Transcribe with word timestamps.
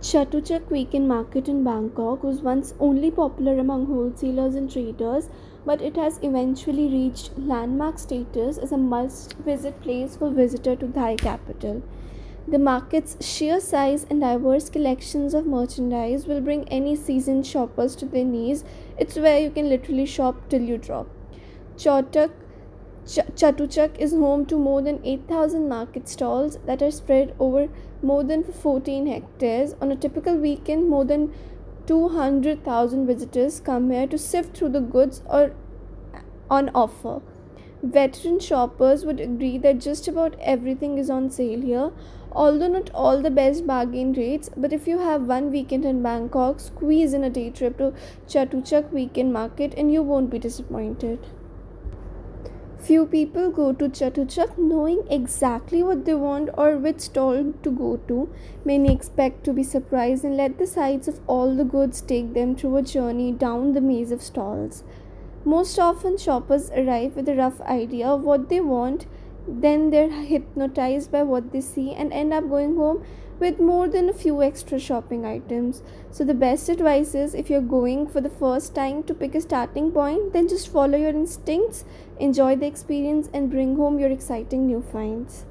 Chatuchak 0.00 0.70
Weekend 0.70 1.08
Market 1.08 1.48
in 1.48 1.64
Bangkok 1.64 2.22
was 2.22 2.40
once 2.40 2.72
only 2.78 3.10
popular 3.10 3.58
among 3.58 3.86
wholesalers 3.86 4.54
and 4.54 4.70
traders, 4.70 5.28
but 5.66 5.82
it 5.82 5.96
has 5.96 6.20
eventually 6.22 6.86
reached 6.86 7.36
landmark 7.36 7.98
status 7.98 8.58
as 8.58 8.70
a 8.70 8.76
must 8.76 9.32
visit 9.38 9.82
place 9.82 10.16
for 10.16 10.30
visitors 10.30 10.78
to 10.78 10.86
Thai 10.86 11.16
capital. 11.16 11.82
The 12.46 12.60
market's 12.60 13.16
sheer 13.26 13.58
size 13.58 14.06
and 14.08 14.20
diverse 14.20 14.70
collections 14.70 15.34
of 15.34 15.46
merchandise 15.46 16.28
will 16.28 16.40
bring 16.40 16.68
any 16.68 16.94
seasoned 16.94 17.44
shoppers 17.44 17.96
to 17.96 18.06
their 18.06 18.24
knees. 18.24 18.62
It's 18.98 19.16
where 19.16 19.40
you 19.40 19.50
can 19.50 19.68
literally 19.68 20.06
shop 20.06 20.48
till 20.48 20.62
you 20.62 20.78
drop. 20.78 21.08
Chatuchak 21.76 22.30
Ch- 23.08 23.24
Chatuchak 23.40 23.98
is 23.98 24.12
home 24.12 24.44
to 24.46 24.56
more 24.58 24.82
than 24.82 25.00
8,000 25.02 25.66
market 25.66 26.08
stalls 26.08 26.58
that 26.66 26.82
are 26.82 26.90
spread 26.90 27.34
over 27.38 27.68
more 28.02 28.22
than 28.22 28.44
14 28.44 29.06
hectares. 29.06 29.74
On 29.80 29.90
a 29.90 29.96
typical 29.96 30.36
weekend, 30.36 30.90
more 30.90 31.06
than 31.06 31.32
200,000 31.86 33.06
visitors 33.06 33.60
come 33.60 33.90
here 33.90 34.06
to 34.06 34.18
sift 34.18 34.54
through 34.54 34.68
the 34.68 34.82
goods 34.82 35.22
or 35.24 35.54
on 36.50 36.68
offer. 36.74 37.22
Veteran 37.82 38.38
shoppers 38.40 39.06
would 39.06 39.20
agree 39.20 39.56
that 39.56 39.78
just 39.78 40.06
about 40.06 40.36
everything 40.40 40.98
is 40.98 41.08
on 41.08 41.30
sale 41.30 41.62
here, 41.62 41.90
although 42.30 42.68
not 42.68 42.90
all 42.92 43.22
the 43.22 43.30
best 43.30 43.66
bargain 43.66 44.12
rates. 44.12 44.50
But 44.54 44.74
if 44.74 44.86
you 44.86 44.98
have 44.98 45.22
one 45.22 45.50
weekend 45.50 45.86
in 45.86 46.02
Bangkok, 46.02 46.60
squeeze 46.60 47.14
in 47.14 47.24
a 47.24 47.30
day 47.30 47.48
trip 47.48 47.78
to 47.78 47.94
Chatuchak 48.26 48.92
Weekend 48.92 49.32
Market 49.32 49.72
and 49.78 49.90
you 49.90 50.02
won't 50.02 50.28
be 50.28 50.38
disappointed. 50.38 51.20
Few 52.88 53.04
people 53.04 53.50
go 53.50 53.74
to 53.74 53.86
Chatuchak 53.90 54.56
knowing 54.56 55.02
exactly 55.10 55.82
what 55.82 56.06
they 56.06 56.14
want 56.14 56.48
or 56.56 56.78
which 56.78 57.00
stall 57.00 57.52
to 57.62 57.70
go 57.70 57.98
to. 58.08 58.30
Many 58.64 58.90
expect 58.90 59.44
to 59.44 59.52
be 59.52 59.62
surprised 59.62 60.24
and 60.24 60.38
let 60.38 60.56
the 60.56 60.66
sights 60.66 61.06
of 61.06 61.20
all 61.26 61.54
the 61.54 61.66
goods 61.66 62.00
take 62.00 62.32
them 62.32 62.56
through 62.56 62.76
a 62.76 62.82
journey 62.82 63.30
down 63.30 63.74
the 63.74 63.82
maze 63.82 64.10
of 64.10 64.22
stalls. 64.22 64.84
Most 65.44 65.78
often, 65.78 66.16
shoppers 66.16 66.70
arrive 66.70 67.14
with 67.14 67.28
a 67.28 67.36
rough 67.36 67.60
idea 67.60 68.08
of 68.08 68.22
what 68.22 68.48
they 68.48 68.60
want, 68.60 69.04
then 69.48 69.90
they're 69.90 70.10
hypnotized 70.10 71.10
by 71.10 71.22
what 71.22 71.52
they 71.52 71.60
see 71.60 71.92
and 71.92 72.12
end 72.12 72.32
up 72.32 72.48
going 72.48 72.76
home 72.76 73.04
with 73.38 73.60
more 73.60 73.88
than 73.88 74.08
a 74.08 74.12
few 74.12 74.42
extra 74.42 74.78
shopping 74.78 75.24
items. 75.24 75.82
So, 76.10 76.24
the 76.24 76.34
best 76.34 76.68
advice 76.68 77.14
is 77.14 77.34
if 77.34 77.48
you're 77.48 77.60
going 77.60 78.08
for 78.08 78.20
the 78.20 78.30
first 78.30 78.74
time 78.74 79.02
to 79.04 79.14
pick 79.14 79.34
a 79.34 79.40
starting 79.40 79.92
point, 79.92 80.32
then 80.32 80.48
just 80.48 80.68
follow 80.68 80.98
your 80.98 81.10
instincts, 81.10 81.84
enjoy 82.18 82.56
the 82.56 82.66
experience, 82.66 83.28
and 83.32 83.50
bring 83.50 83.76
home 83.76 83.98
your 83.98 84.10
exciting 84.10 84.66
new 84.66 84.82
finds. 84.82 85.44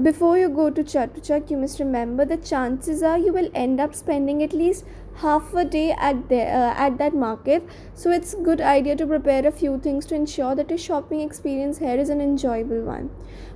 Before 0.00 0.38
you 0.38 0.48
go 0.48 0.70
to 0.70 0.84
Chatuchak, 0.84 1.50
you 1.50 1.56
must 1.56 1.80
remember 1.80 2.24
that 2.24 2.44
chances 2.44 3.02
are 3.02 3.18
you 3.18 3.32
will 3.32 3.50
end 3.52 3.80
up 3.80 3.96
spending 3.96 4.44
at 4.44 4.52
least 4.52 4.84
half 5.16 5.52
a 5.54 5.64
day 5.64 5.90
at 5.90 6.28
the, 6.28 6.42
uh, 6.42 6.74
at 6.76 6.98
that 6.98 7.14
market. 7.14 7.68
So 7.94 8.12
it's 8.12 8.32
good 8.34 8.60
idea 8.60 8.94
to 8.94 9.08
prepare 9.08 9.44
a 9.44 9.50
few 9.50 9.80
things 9.80 10.06
to 10.06 10.14
ensure 10.14 10.54
that 10.54 10.70
your 10.70 10.78
shopping 10.78 11.20
experience 11.20 11.78
here 11.78 11.96
is 11.96 12.10
an 12.10 12.20
enjoyable 12.20 12.82
one. 12.82 13.10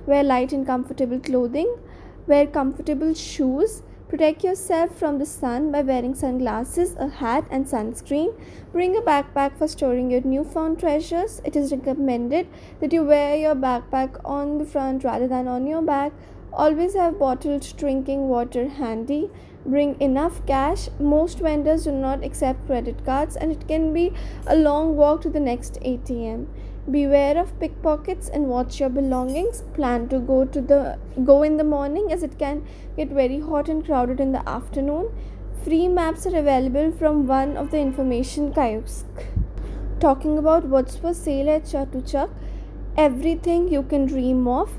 Wear 0.05 0.21
light 0.21 0.51
and 0.51 0.67
comfortable 0.67 1.17
clothing, 1.17 1.77
wear 2.27 2.45
comfortable 2.45 3.13
shoes, 3.13 3.83
Protect 4.13 4.43
yourself 4.43 4.95
from 4.95 5.17
the 5.17 5.25
sun 5.25 5.71
by 5.71 5.81
wearing 5.81 6.13
sunglasses, 6.13 6.95
a 6.99 7.07
hat, 7.07 7.47
and 7.49 7.65
sunscreen. 7.65 8.39
Bring 8.71 8.95
a 8.95 9.01
backpack 9.01 9.57
for 9.57 9.67
storing 9.67 10.11
your 10.11 10.21
newfound 10.21 10.79
treasures. 10.79 11.41
It 11.43 11.55
is 11.55 11.71
recommended 11.71 12.47
that 12.79 12.93
you 12.93 13.03
wear 13.03 13.35
your 13.35 13.55
backpack 13.55 14.21
on 14.23 14.59
the 14.59 14.65
front 14.65 15.03
rather 15.03 15.27
than 15.27 15.47
on 15.47 15.65
your 15.65 15.81
back. 15.81 16.11
Always 16.55 16.93
have 16.93 17.17
bottled 17.17 17.75
drinking 17.77 18.27
water 18.29 18.67
handy. 18.69 19.31
Bring 19.65 19.99
enough 19.99 20.45
cash. 20.45 20.87
Most 20.99 21.39
vendors 21.39 21.85
do 21.85 21.91
not 21.91 22.23
accept 22.23 22.67
credit 22.67 23.03
cards, 23.05 23.35
and 23.35 23.51
it 23.51 23.67
can 23.67 23.91
be 23.91 24.13
a 24.45 24.55
long 24.55 24.95
walk 24.95 25.21
to 25.21 25.29
the 25.29 25.39
next 25.39 25.79
ATM. 25.81 26.45
Beware 26.91 27.39
of 27.39 27.57
pickpockets 27.59 28.29
and 28.29 28.49
watch 28.49 28.79
your 28.79 28.89
belongings. 28.89 29.63
Plan 29.73 30.07
to 30.09 30.19
go 30.19 30.45
to 30.45 30.61
the 30.61 30.99
go 31.23 31.41
in 31.41 31.57
the 31.57 31.63
morning 31.63 32.11
as 32.11 32.21
it 32.21 32.37
can 32.37 32.63
get 32.97 33.09
very 33.09 33.39
hot 33.39 33.67
and 33.67 33.83
crowded 33.85 34.19
in 34.19 34.31
the 34.33 34.47
afternoon. 34.47 35.09
Free 35.63 35.87
maps 35.87 36.27
are 36.27 36.35
available 36.35 36.91
from 36.91 37.25
one 37.25 37.57
of 37.57 37.71
the 37.71 37.79
information 37.79 38.53
kiosks. 38.53 39.05
Talking 39.99 40.37
about 40.37 40.65
what's 40.65 40.97
for 40.97 41.13
sale 41.13 41.49
at 41.49 41.63
Chatuchak, 41.63 42.29
everything 42.97 43.69
you 43.69 43.83
can 43.83 44.05
dream 44.05 44.47
of, 44.47 44.73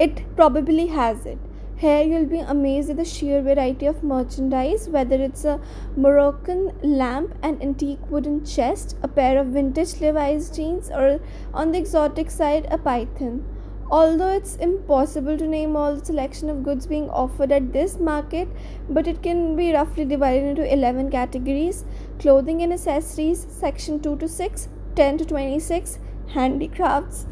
it 0.00 0.24
probably 0.34 0.86
has 0.86 1.26
it. 1.26 1.38
Here 1.76 2.02
you'll 2.02 2.26
be 2.26 2.40
amazed 2.40 2.90
at 2.90 2.96
the 2.96 3.04
sheer 3.04 3.40
variety 3.42 3.86
of 3.86 4.02
merchandise, 4.02 4.88
whether 4.88 5.16
it's 5.16 5.44
a 5.44 5.60
Moroccan 5.96 6.72
lamp, 6.82 7.34
an 7.42 7.60
antique 7.62 8.10
wooden 8.10 8.44
chest, 8.44 8.96
a 9.02 9.08
pair 9.08 9.38
of 9.38 9.48
vintage 9.48 10.00
Levi's 10.00 10.50
jeans, 10.50 10.90
or 10.90 11.20
on 11.54 11.72
the 11.72 11.78
exotic 11.78 12.30
side, 12.30 12.66
a 12.70 12.78
python. 12.78 13.44
Although 13.90 14.28
it's 14.28 14.56
impossible 14.56 15.36
to 15.36 15.46
name 15.46 15.74
all 15.74 15.96
the 15.96 16.04
selection 16.04 16.48
of 16.48 16.62
goods 16.62 16.86
being 16.86 17.10
offered 17.10 17.50
at 17.50 17.72
this 17.72 17.98
market, 17.98 18.48
but 18.88 19.06
it 19.06 19.22
can 19.22 19.56
be 19.56 19.72
roughly 19.72 20.04
divided 20.04 20.44
into 20.44 20.72
11 20.72 21.10
categories 21.10 21.84
clothing 22.18 22.62
and 22.62 22.72
accessories, 22.72 23.46
section 23.50 24.00
2 24.00 24.16
to 24.18 24.28
6, 24.28 24.68
10 24.94 25.18
to 25.18 25.24
26, 25.24 25.98
handicrafts, 26.28 27.26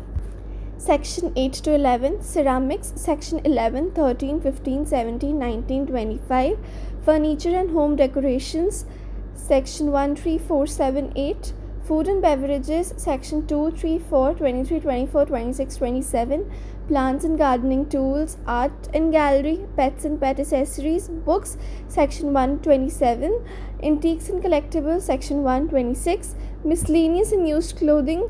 section 0.79 1.33
8 1.35 1.55
to 1.55 1.75
11 1.75 2.23
ceramics 2.23 2.93
section 2.95 3.41
11 3.45 3.91
13 3.95 4.41
15 4.41 4.87
17 4.87 5.37
19 5.37 5.87
25 5.89 6.57
furniture 7.05 7.57
and 7.61 7.73
home 7.73 7.97
decorations 7.97 8.87
section 9.35 9.91
1 9.91 10.15
3 10.15 10.39
4 10.39 10.67
7 10.69 11.13
8 11.17 11.53
food 11.83 12.07
and 12.07 12.23
beverages 12.23 12.95
section 12.97 13.45
2 13.49 13.73
3 13.73 13.99
4 13.99 14.35
23 14.35 14.79
24 14.79 15.27
26 15.27 15.77
27 15.79 16.51
plants 16.87 17.25
and 17.25 17.37
gardening 17.37 17.85
tools 17.89 18.37
art 18.47 18.89
and 18.95 19.11
gallery 19.11 19.59
pets 19.77 20.05
and 20.05 20.21
pet 20.21 20.39
accessories 20.39 21.09
books 21.09 21.57
section 21.89 22.33
127 22.33 23.45
antiques 23.83 24.29
and 24.29 24.41
collectibles 24.45 25.03
section 25.03 25.43
126 25.43 26.37
miscellaneous 26.63 27.33
and 27.33 27.49
used 27.49 27.77
clothing 27.77 28.29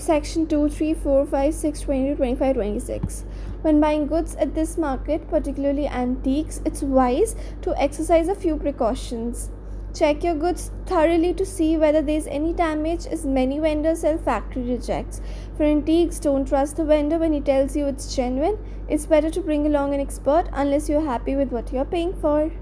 section 0.00 0.46
2 0.46 0.68
3 0.68 0.94
4 0.94 1.26
5 1.26 1.54
6 1.54 1.80
20 1.80 2.14
25 2.14 2.54
26 2.54 3.24
when 3.62 3.80
buying 3.80 4.06
goods 4.06 4.34
at 4.36 4.54
this 4.54 4.78
market 4.78 5.28
particularly 5.28 5.86
antiques 5.86 6.60
it's 6.64 6.82
wise 6.82 7.36
to 7.62 7.74
exercise 7.80 8.28
a 8.28 8.34
few 8.34 8.56
precautions. 8.56 9.50
Check 9.92 10.22
your 10.22 10.36
goods 10.36 10.70
thoroughly 10.86 11.34
to 11.34 11.44
see 11.44 11.76
whether 11.76 12.00
there 12.00 12.16
is 12.16 12.28
any 12.28 12.52
damage 12.52 13.06
as 13.06 13.26
many 13.26 13.58
vendors 13.58 14.00
sell 14.02 14.18
factory 14.18 14.62
rejects. 14.62 15.20
For 15.56 15.64
antiques 15.64 16.20
don't 16.20 16.46
trust 16.46 16.76
the 16.76 16.84
vendor 16.84 17.18
when 17.18 17.32
he 17.32 17.40
tells 17.40 17.74
you 17.74 17.86
it's 17.86 18.14
genuine. 18.14 18.56
It's 18.88 19.06
better 19.06 19.30
to 19.30 19.40
bring 19.40 19.66
along 19.66 19.92
an 19.92 20.00
expert 20.00 20.44
unless 20.52 20.88
you're 20.88 21.00
happy 21.00 21.34
with 21.34 21.50
what 21.50 21.72
you're 21.72 21.84
paying 21.84 22.14
for 22.20 22.52